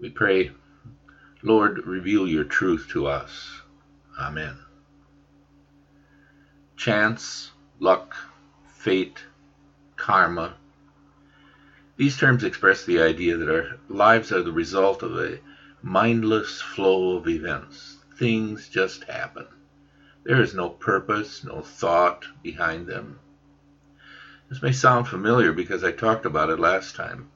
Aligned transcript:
We 0.00 0.10
pray, 0.10 0.52
Lord, 1.42 1.84
reveal 1.86 2.28
your 2.28 2.44
truth 2.44 2.86
to 2.90 3.06
us. 3.06 3.62
Amen. 4.18 4.56
Chance, 6.76 7.50
luck, 7.80 8.14
fate, 8.68 9.24
karma. 9.96 10.54
These 11.96 12.16
terms 12.16 12.44
express 12.44 12.84
the 12.84 13.00
idea 13.00 13.36
that 13.36 13.52
our 13.52 13.78
lives 13.88 14.30
are 14.30 14.42
the 14.42 14.52
result 14.52 15.02
of 15.02 15.18
a 15.18 15.40
mindless 15.82 16.60
flow 16.60 17.16
of 17.16 17.26
events. 17.26 17.96
Things 18.16 18.68
just 18.68 19.02
happen. 19.04 19.46
There 20.22 20.40
is 20.40 20.54
no 20.54 20.68
purpose, 20.68 21.42
no 21.42 21.60
thought 21.60 22.24
behind 22.42 22.86
them. 22.86 23.18
This 24.48 24.62
may 24.62 24.72
sound 24.72 25.08
familiar 25.08 25.52
because 25.52 25.82
I 25.82 25.90
talked 25.90 26.24
about 26.24 26.50
it 26.50 26.60
last 26.60 26.94
time. 26.94 27.30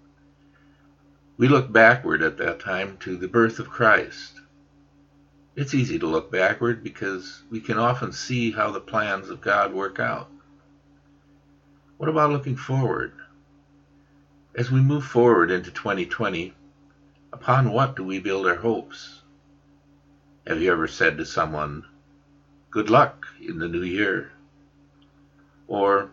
We 1.43 1.49
look 1.49 1.73
backward 1.73 2.23
at 2.23 2.37
that 2.39 2.61
time 2.61 2.99
to 2.99 3.17
the 3.17 3.27
birth 3.27 3.59
of 3.59 3.69
Christ. 3.69 4.41
It's 5.57 5.75
easy 5.75 5.99
to 5.99 6.07
look 6.07 6.31
backward 6.31 6.85
because 6.85 7.43
we 7.51 7.59
can 7.59 7.81
often 7.81 8.13
see 8.13 8.53
how 8.53 8.71
the 8.71 8.79
plans 8.79 9.29
of 9.29 9.41
God 9.41 9.73
work 9.73 9.99
out. 9.99 10.31
What 11.97 12.09
about 12.09 12.31
looking 12.31 12.55
forward? 12.55 13.15
As 14.55 14.71
we 14.71 14.81
move 14.81 15.05
forward 15.05 15.51
into 15.51 15.73
2020, 15.73 16.55
upon 17.33 17.73
what 17.73 17.97
do 17.97 18.05
we 18.05 18.21
build 18.21 18.47
our 18.47 18.55
hopes? 18.55 19.23
Have 20.47 20.63
you 20.63 20.71
ever 20.71 20.87
said 20.87 21.19
to 21.19 21.27
someone, 21.27 21.85
Good 22.71 22.89
luck 22.89 23.27
in 23.41 23.59
the 23.59 23.67
new 23.67 23.83
year? 23.83 24.31
Or, 25.67 26.11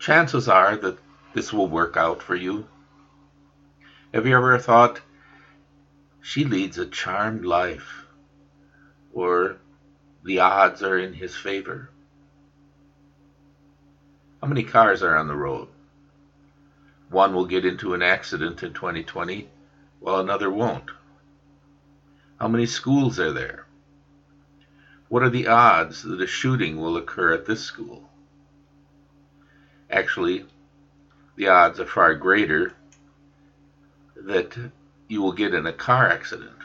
Chances 0.00 0.48
are 0.48 0.76
that 0.78 0.98
this 1.32 1.52
will 1.52 1.68
work 1.68 1.96
out 1.96 2.20
for 2.20 2.34
you. 2.34 2.66
Have 4.14 4.26
you 4.26 4.36
ever 4.36 4.58
thought, 4.58 5.00
She 6.20 6.44
leads 6.44 6.76
a 6.76 6.84
charmed 6.84 7.46
life? 7.46 8.04
Or, 9.14 9.56
The 10.22 10.38
odds 10.38 10.82
are 10.82 10.98
in 10.98 11.14
his 11.14 11.34
favor? 11.34 11.88
How 14.42 14.48
many 14.48 14.64
cars 14.64 15.02
are 15.02 15.16
on 15.16 15.28
the 15.28 15.34
road? 15.34 15.68
One 17.08 17.32
will 17.32 17.46
get 17.46 17.64
into 17.64 17.94
an 17.94 18.02
accident 18.02 18.62
in 18.62 18.74
2020, 18.74 19.48
while 20.00 20.20
another 20.20 20.50
won't. 20.50 20.90
How 22.38 22.48
many 22.48 22.66
schools 22.66 23.18
are 23.18 23.32
there? 23.32 23.64
What 25.08 25.22
are 25.22 25.30
the 25.30 25.46
odds 25.46 26.02
that 26.02 26.20
a 26.20 26.26
shooting 26.26 26.78
will 26.78 26.98
occur 26.98 27.32
at 27.32 27.46
this 27.46 27.64
school? 27.64 28.10
Actually, 29.90 30.44
the 31.36 31.48
odds 31.48 31.80
are 31.80 31.86
far 31.86 32.14
greater 32.14 32.74
that 34.26 34.56
you 35.08 35.22
will 35.22 35.32
get 35.32 35.54
in 35.54 35.66
a 35.66 35.72
car 35.72 36.08
accident. 36.08 36.56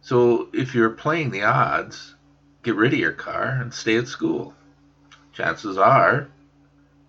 So 0.00 0.48
if 0.52 0.74
you're 0.74 0.90
playing 0.90 1.30
the 1.30 1.42
odds, 1.42 2.14
get 2.62 2.76
rid 2.76 2.92
of 2.92 2.98
your 2.98 3.12
car 3.12 3.58
and 3.60 3.72
stay 3.72 3.96
at 3.96 4.08
school. 4.08 4.54
Chances 5.32 5.78
are 5.78 6.28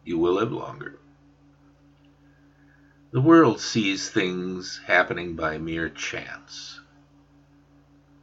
you 0.04 0.18
will 0.18 0.34
live 0.34 0.52
longer. 0.52 1.00
The 3.12 3.22
world 3.22 3.60
sees 3.60 4.10
things 4.10 4.82
happening 4.86 5.36
by 5.36 5.58
mere 5.58 5.90
chance. 5.90 6.80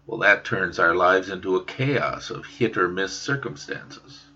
Well, 0.06 0.20
that 0.20 0.44
turns 0.44 0.78
our 0.78 0.94
lives 0.94 1.28
into 1.28 1.56
a 1.56 1.64
chaos 1.64 2.30
of 2.30 2.46
hit 2.46 2.76
or 2.76 2.88
miss 2.88 3.12
circumstances. 3.12 4.26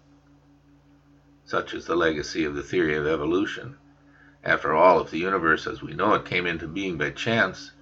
Such 1.44 1.74
is 1.74 1.86
the 1.86 1.94
legacy 1.94 2.44
of 2.44 2.54
the 2.54 2.62
theory 2.62 2.96
of 2.96 3.06
evolution. 3.06 3.76
After 4.42 4.72
all, 4.72 5.00
if 5.00 5.10
the 5.10 5.18
universe 5.18 5.66
as 5.66 5.82
we 5.82 5.92
know 5.92 6.14
it 6.14 6.24
came 6.24 6.46
into 6.46 6.66
being 6.66 6.96
by 6.96 7.10
chance, 7.10 7.72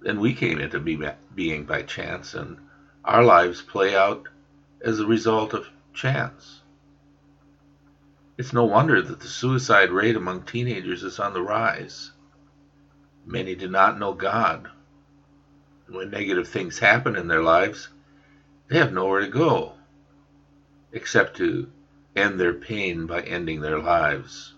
then 0.00 0.18
we 0.18 0.34
came 0.34 0.58
into 0.58 0.80
be 0.80 1.00
being 1.34 1.64
by 1.64 1.82
chance, 1.82 2.34
and 2.34 2.58
our 3.04 3.22
lives 3.22 3.62
play 3.62 3.94
out 3.94 4.28
as 4.80 4.98
a 4.98 5.06
result 5.06 5.54
of 5.54 5.68
chance. 5.94 6.62
It's 8.36 8.52
no 8.52 8.64
wonder 8.64 9.00
that 9.00 9.20
the 9.20 9.28
suicide 9.28 9.90
rate 9.90 10.16
among 10.16 10.42
teenagers 10.42 11.04
is 11.04 11.20
on 11.20 11.34
the 11.34 11.42
rise. 11.42 12.10
Many 13.24 13.54
do 13.54 13.68
not 13.68 13.98
know 13.98 14.12
God. 14.12 14.68
When 15.88 16.10
negative 16.10 16.48
things 16.48 16.78
happen 16.78 17.14
in 17.14 17.28
their 17.28 17.42
lives, 17.42 17.88
they 18.68 18.78
have 18.78 18.92
nowhere 18.92 19.20
to 19.20 19.28
go 19.28 19.74
except 20.92 21.36
to 21.36 21.70
end 22.16 22.40
their 22.40 22.52
pain 22.52 23.06
by 23.06 23.20
ending 23.22 23.60
their 23.60 23.78
lives. 23.78 24.54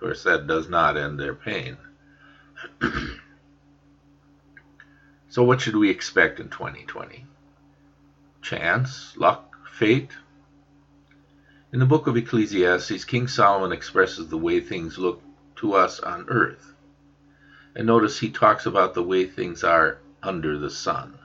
Of 0.00 0.06
course, 0.06 0.22
that 0.22 0.46
does 0.46 0.66
not 0.66 0.96
end 0.96 1.20
their 1.20 1.34
pain. 1.34 1.76
so, 5.28 5.42
what 5.42 5.60
should 5.60 5.76
we 5.76 5.90
expect 5.90 6.40
in 6.40 6.48
2020? 6.48 7.26
Chance, 8.40 9.14
luck, 9.18 9.54
fate, 9.70 10.16
in 11.70 11.80
the 11.80 11.84
book 11.86 12.06
of 12.06 12.16
Ecclesiastes, 12.16 13.04
King 13.04 13.28
Solomon 13.28 13.72
expresses 13.72 14.28
the 14.28 14.38
way 14.38 14.58
things 14.58 14.96
look 14.96 15.22
to 15.56 15.74
us 15.74 16.00
on 16.00 16.24
earth. 16.28 16.72
And 17.76 17.86
notice 17.86 18.20
he 18.20 18.30
talks 18.30 18.64
about 18.64 18.94
the 18.94 19.02
way 19.02 19.26
things 19.26 19.62
are 19.62 19.98
under 20.22 20.56
the 20.56 20.70
sun. 20.70 21.18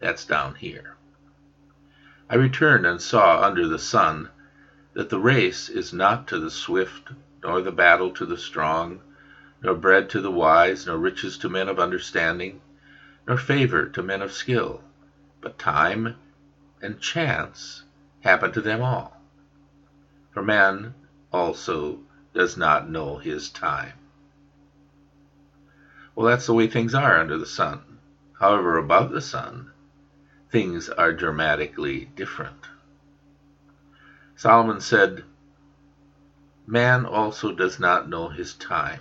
That's 0.00 0.24
down 0.24 0.54
here. 0.54 0.96
I 2.30 2.36
returned 2.36 2.86
and 2.86 3.00
saw 3.00 3.42
under 3.42 3.68
the 3.68 3.78
sun 3.78 4.30
that 4.94 5.10
the 5.10 5.20
race 5.20 5.68
is 5.68 5.92
not 5.92 6.26
to 6.28 6.38
the 6.38 6.50
swift, 6.50 7.10
nor 7.44 7.60
the 7.60 7.70
battle 7.70 8.10
to 8.10 8.26
the 8.26 8.36
strong, 8.36 9.00
nor 9.62 9.74
bread 9.76 10.10
to 10.10 10.20
the 10.20 10.32
wise, 10.32 10.86
nor 10.86 10.98
riches 10.98 11.38
to 11.38 11.48
men 11.48 11.68
of 11.68 11.78
understanding, 11.78 12.60
nor 13.28 13.36
favor 13.36 13.86
to 13.86 14.02
men 14.02 14.22
of 14.22 14.32
skill, 14.32 14.82
but 15.40 15.58
time 15.58 16.16
and 16.82 17.00
chance 17.00 17.84
happen 18.22 18.50
to 18.50 18.60
them 18.60 18.82
all 18.82 19.14
for 20.34 20.42
man 20.42 20.92
also 21.32 22.00
does 22.34 22.56
not 22.56 22.90
know 22.90 23.18
his 23.18 23.48
time. 23.48 23.92
Well, 26.14 26.26
that's 26.26 26.46
the 26.46 26.54
way 26.54 26.66
things 26.66 26.92
are 26.92 27.18
under 27.18 27.38
the 27.38 27.46
sun. 27.46 27.98
However, 28.40 28.76
above 28.76 29.10
the 29.10 29.20
sun, 29.20 29.70
things 30.50 30.88
are 30.88 31.12
dramatically 31.12 32.10
different. 32.16 32.66
Solomon 34.34 34.80
said, 34.80 35.22
Man 36.66 37.04
also 37.04 37.52
does 37.52 37.78
not 37.78 38.08
know 38.08 38.28
his 38.28 38.54
time. 38.54 39.00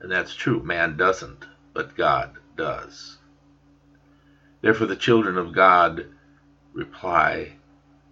And 0.00 0.10
that's 0.10 0.34
true, 0.34 0.62
man 0.62 0.96
doesn't, 0.96 1.46
but 1.72 1.96
God 1.96 2.38
does. 2.56 3.18
Therefore, 4.62 4.88
the 4.88 4.96
children 4.96 5.38
of 5.38 5.52
God 5.52 6.06
reply, 6.72 7.54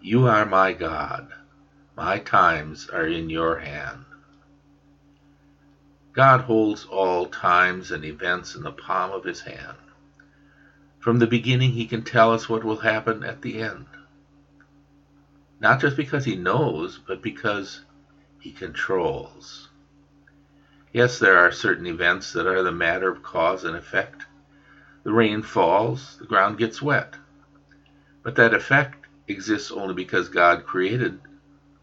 You 0.00 0.26
are 0.26 0.46
my 0.46 0.72
God. 0.72 1.32
My 1.96 2.18
times 2.18 2.88
are 2.88 3.06
in 3.06 3.28
your 3.28 3.58
hand. 3.58 4.04
God 6.12 6.42
holds 6.42 6.84
all 6.84 7.26
times 7.26 7.90
and 7.90 8.04
events 8.04 8.54
in 8.54 8.62
the 8.62 8.72
palm 8.72 9.12
of 9.12 9.24
his 9.24 9.40
hand. 9.42 9.76
From 11.00 11.18
the 11.18 11.26
beginning, 11.26 11.72
he 11.72 11.86
can 11.86 12.02
tell 12.02 12.32
us 12.32 12.48
what 12.48 12.64
will 12.64 12.78
happen 12.78 13.24
at 13.24 13.42
the 13.42 13.60
end. 13.60 13.86
Not 15.60 15.80
just 15.80 15.96
because 15.96 16.24
he 16.24 16.36
knows, 16.36 16.98
but 16.98 17.22
because 17.22 17.84
he 18.40 18.50
controls. 18.50 19.68
Yes, 20.92 21.18
there 21.18 21.38
are 21.38 21.52
certain 21.52 21.86
events 21.86 22.32
that 22.32 22.46
are 22.46 22.62
the 22.62 22.72
matter 22.72 23.10
of 23.10 23.22
cause 23.22 23.62
and 23.64 23.76
effect. 23.76 24.24
The 25.04 25.12
rain 25.12 25.42
falls, 25.42 26.16
the 26.18 26.26
ground 26.26 26.58
gets 26.58 26.80
wet. 26.82 27.14
But 28.22 28.36
that 28.36 28.54
effect 28.54 29.06
exists 29.28 29.70
only 29.70 29.94
because 29.94 30.28
God 30.28 30.64
created 30.64 31.20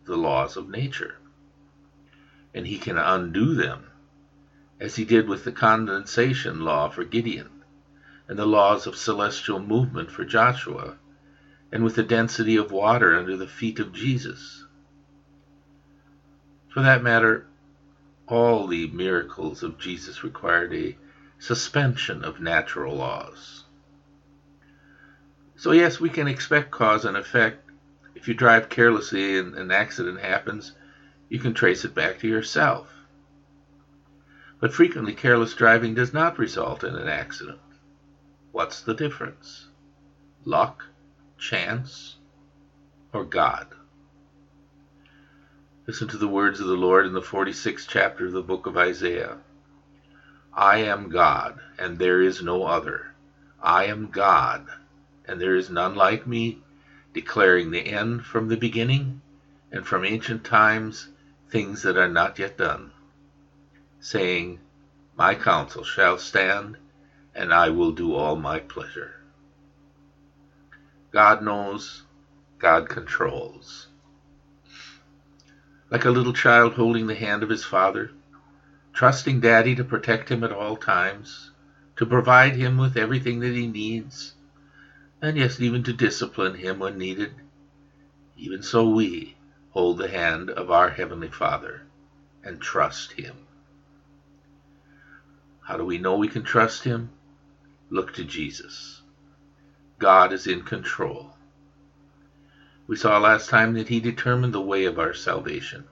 the 0.05 0.17
laws 0.17 0.57
of 0.57 0.69
nature. 0.69 1.15
And 2.53 2.65
he 2.65 2.77
can 2.77 2.97
undo 2.97 3.53
them, 3.53 3.87
as 4.79 4.95
he 4.95 5.05
did 5.05 5.27
with 5.27 5.43
the 5.43 5.51
condensation 5.51 6.61
law 6.61 6.89
for 6.89 7.03
Gideon, 7.03 7.63
and 8.27 8.37
the 8.37 8.45
laws 8.45 8.87
of 8.87 8.95
celestial 8.95 9.59
movement 9.59 10.11
for 10.11 10.25
Joshua, 10.25 10.97
and 11.71 11.83
with 11.83 11.95
the 11.95 12.03
density 12.03 12.55
of 12.55 12.71
water 12.71 13.15
under 13.15 13.35
the 13.35 13.47
feet 13.47 13.79
of 13.79 13.93
Jesus. 13.93 14.65
For 16.69 16.81
that 16.81 17.03
matter, 17.03 17.47
all 18.27 18.67
the 18.67 18.87
miracles 18.87 19.63
of 19.63 19.79
Jesus 19.79 20.23
required 20.23 20.73
a 20.73 20.97
suspension 21.39 22.23
of 22.23 22.39
natural 22.39 22.95
laws. 22.95 23.65
So, 25.55 25.71
yes, 25.71 25.99
we 25.99 26.09
can 26.09 26.27
expect 26.27 26.71
cause 26.71 27.03
and 27.03 27.17
effect 27.17 27.67
if 28.17 28.27
you 28.27 28.33
drive 28.33 28.67
carelessly 28.67 29.37
and 29.37 29.53
an 29.53 29.71
accident 29.71 30.19
happens, 30.19 30.71
you 31.29 31.37
can 31.37 31.53
trace 31.53 31.85
it 31.85 31.93
back 31.93 32.17
to 32.19 32.27
yourself. 32.27 32.91
But 34.59 34.73
frequently, 34.73 35.13
careless 35.13 35.53
driving 35.53 35.93
does 35.93 36.13
not 36.13 36.39
result 36.39 36.83
in 36.83 36.95
an 36.95 37.07
accident. 37.07 37.59
What's 38.51 38.81
the 38.81 38.95
difference? 38.95 39.67
Luck, 40.45 40.83
chance, 41.37 42.17
or 43.13 43.23
God? 43.23 43.67
Listen 45.87 46.07
to 46.09 46.17
the 46.17 46.27
words 46.27 46.59
of 46.59 46.67
the 46.67 46.75
Lord 46.75 47.05
in 47.05 47.13
the 47.13 47.21
46th 47.21 47.87
chapter 47.87 48.25
of 48.25 48.33
the 48.33 48.41
book 48.41 48.65
of 48.65 48.77
Isaiah. 48.77 49.37
I 50.53 50.77
am 50.77 51.09
God, 51.09 51.59
and 51.77 51.99
there 51.99 52.21
is 52.21 52.41
no 52.41 52.63
other. 52.63 53.13
I 53.61 53.85
am 53.85 54.09
God, 54.09 54.67
and 55.25 55.39
there 55.39 55.55
is 55.55 55.69
none 55.69 55.95
like 55.95 56.27
me, 56.27 56.59
declaring 57.13 57.71
the 57.71 57.87
end 57.87 58.25
from 58.25 58.47
the 58.47 58.57
beginning, 58.57 59.21
and 59.71 59.85
from 59.85 60.03
ancient 60.05 60.43
times 60.43 61.09
things 61.49 61.83
that 61.83 61.97
are 61.97 62.07
not 62.07 62.39
yet 62.39 62.57
done, 62.57 62.91
saying, 63.99 64.59
My 65.15 65.35
counsel 65.35 65.83
shall 65.83 66.17
stand, 66.17 66.77
and 67.35 67.53
I 67.53 67.69
will 67.69 67.91
do 67.91 68.13
all 68.15 68.35
my 68.35 68.59
pleasure. 68.59 69.13
God 71.17 71.41
knows, 71.41 72.03
God 72.59 72.89
controls. 72.89 73.87
Like 75.89 76.05
a 76.05 76.11
little 76.11 76.31
child 76.31 76.75
holding 76.75 77.07
the 77.07 77.15
hand 77.15 77.41
of 77.41 77.49
his 77.49 77.65
father, 77.65 78.11
trusting 78.93 79.39
Daddy 79.39 79.73
to 79.73 79.83
protect 79.83 80.29
him 80.29 80.43
at 80.43 80.51
all 80.51 80.77
times, 80.77 81.49
to 81.95 82.05
provide 82.05 82.55
him 82.55 82.77
with 82.77 82.95
everything 82.95 83.39
that 83.39 83.55
he 83.55 83.65
needs, 83.65 84.35
and 85.19 85.35
yes, 85.35 85.59
even 85.59 85.81
to 85.85 85.91
discipline 85.91 86.53
him 86.53 86.77
when 86.77 86.99
needed. 86.99 87.33
Even 88.37 88.61
so, 88.61 88.87
we 88.87 89.37
hold 89.71 89.97
the 89.97 90.09
hand 90.09 90.51
of 90.51 90.69
our 90.69 90.91
Heavenly 90.91 91.29
Father 91.29 91.81
and 92.43 92.61
trust 92.61 93.13
Him. 93.13 93.37
How 95.61 95.77
do 95.77 95.83
we 95.83 95.97
know 95.97 96.15
we 96.15 96.27
can 96.27 96.43
trust 96.43 96.83
Him? 96.83 97.09
Look 97.89 98.13
to 98.13 98.23
Jesus. 98.23 99.01
God 99.99 100.31
is 100.31 100.47
in 100.47 100.61
control. 100.61 101.35
We 102.87 102.95
saw 102.95 103.17
last 103.17 103.49
time 103.49 103.73
that 103.73 103.87
He 103.87 103.99
determined 103.99 104.53
the 104.53 104.61
way 104.61 104.85
of 104.85 104.99
our 104.99 105.13
salvation. 105.13 105.85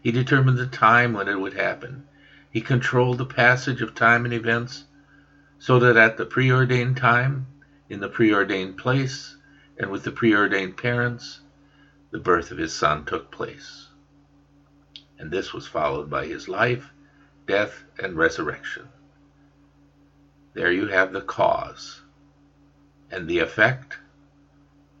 He 0.00 0.10
determined 0.10 0.58
the 0.58 0.66
time 0.66 1.12
when 1.12 1.28
it 1.28 1.40
would 1.40 1.54
happen. 1.54 2.04
He 2.50 2.60
controlled 2.60 3.18
the 3.18 3.26
passage 3.26 3.82
of 3.82 3.94
time 3.94 4.24
and 4.24 4.34
events 4.34 4.84
so 5.58 5.78
that 5.78 5.96
at 5.96 6.16
the 6.16 6.26
preordained 6.26 6.96
time, 6.96 7.46
in 7.88 8.00
the 8.00 8.08
preordained 8.08 8.76
place, 8.76 9.36
and 9.78 9.90
with 9.90 10.04
the 10.04 10.12
preordained 10.12 10.76
parents, 10.76 11.40
the 12.10 12.18
birth 12.18 12.50
of 12.50 12.58
his 12.58 12.72
son 12.72 13.04
took 13.04 13.30
place. 13.30 13.88
And 15.18 15.30
this 15.30 15.52
was 15.52 15.66
followed 15.66 16.10
by 16.10 16.26
his 16.26 16.46
life, 16.48 16.92
death, 17.46 17.84
and 17.98 18.16
resurrection. 18.16 18.88
There 20.54 20.70
you 20.70 20.86
have 20.86 21.12
the 21.12 21.22
cause. 21.22 22.02
And 23.10 23.28
the 23.28 23.38
effect? 23.38 23.98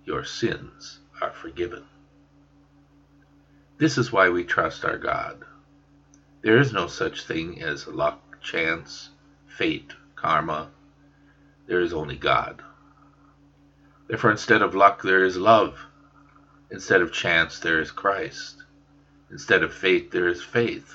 Your 0.04 0.24
sins 0.24 1.00
are 1.20 1.32
forgiven. 1.32 1.84
This 3.78 3.98
is 3.98 4.12
why 4.12 4.28
we 4.28 4.44
trust 4.44 4.84
our 4.84 4.96
God. 4.96 5.44
There 6.42 6.58
is 6.58 6.72
no 6.72 6.86
such 6.86 7.24
thing 7.24 7.62
as 7.62 7.88
luck, 7.88 8.40
chance, 8.40 9.10
fate, 9.48 9.92
karma. 10.14 10.70
There 11.66 11.80
is 11.80 11.92
only 11.92 12.16
God. 12.16 12.62
Therefore, 14.06 14.30
instead 14.30 14.62
of 14.62 14.74
luck, 14.74 15.02
there 15.02 15.24
is 15.24 15.36
love. 15.36 15.78
Instead 16.70 17.02
of 17.02 17.12
chance, 17.12 17.58
there 17.58 17.80
is 17.80 17.90
Christ. 17.90 18.62
Instead 19.30 19.64
of 19.64 19.74
fate, 19.74 20.12
there 20.12 20.28
is 20.28 20.42
faith. 20.42 20.94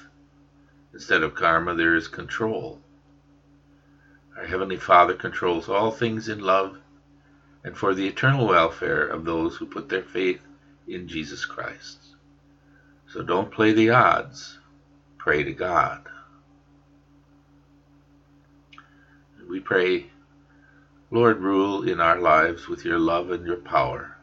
Instead 0.93 1.23
of 1.23 1.35
karma, 1.35 1.75
there 1.75 1.95
is 1.95 2.07
control. 2.07 2.79
Our 4.37 4.45
Heavenly 4.45 4.77
Father 4.77 5.13
controls 5.13 5.67
all 5.67 5.91
things 5.91 6.29
in 6.29 6.39
love 6.39 6.77
and 7.63 7.77
for 7.77 7.93
the 7.93 8.07
eternal 8.07 8.47
welfare 8.47 9.05
of 9.05 9.25
those 9.25 9.55
who 9.55 9.65
put 9.65 9.89
their 9.89 10.03
faith 10.03 10.41
in 10.87 11.07
Jesus 11.07 11.45
Christ. 11.45 11.99
So 13.07 13.21
don't 13.21 13.51
play 13.51 13.73
the 13.73 13.89
odds, 13.91 14.59
pray 15.17 15.43
to 15.43 15.53
God. 15.53 16.01
We 19.49 19.59
pray, 19.59 20.07
Lord, 21.11 21.39
rule 21.39 21.83
in 21.83 21.99
our 21.99 22.17
lives 22.17 22.67
with 22.67 22.85
your 22.85 22.99
love 22.99 23.31
and 23.31 23.45
your 23.45 23.57
power. 23.57 24.17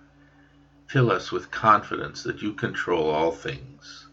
Fill 0.86 1.10
us 1.10 1.32
with 1.32 1.50
confidence 1.50 2.22
that 2.24 2.42
you 2.42 2.52
control 2.52 3.10
all 3.10 3.32
things. 3.32 4.08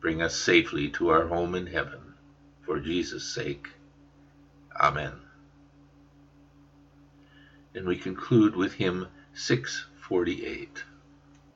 Bring 0.00 0.22
us 0.22 0.34
safely 0.36 0.88
to 0.90 1.08
our 1.08 1.26
home 1.26 1.54
in 1.54 1.66
heaven. 1.66 2.14
For 2.64 2.78
Jesus' 2.78 3.24
sake. 3.24 3.68
Amen. 4.80 5.27
And 7.74 7.86
we 7.86 7.96
conclude 7.96 8.56
with 8.56 8.74
hymn 8.74 9.08
648. 9.34 10.84